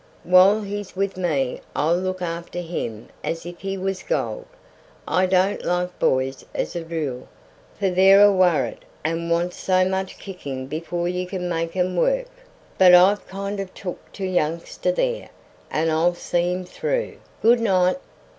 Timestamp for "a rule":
6.75-7.27